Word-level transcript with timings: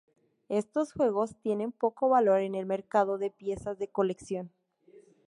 Estos 0.49 0.93
juegos 0.93 1.35
tienen 1.43 1.71
poco 1.71 2.09
valor 2.09 2.39
en 2.39 2.55
el 2.55 2.65
mercado 2.65 3.19
de 3.19 3.29
piezas 3.29 3.77
de 3.77 3.89
colección. 3.89 4.51